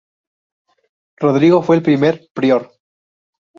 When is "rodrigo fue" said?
1.17-1.75